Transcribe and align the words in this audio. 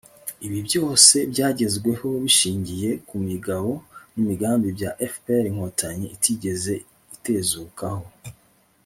ibi 0.45 0.59
byose 0.67 1.15
byagezweho 1.31 2.07
bishingiye 2.23 2.89
ku 3.07 3.15
migabo 3.27 3.71
n'imigambi 4.13 4.67
bya 4.77 4.91
fpr-inkotanyi 5.13 6.07
itigeze 6.15 6.73
itezukaho 7.15 8.05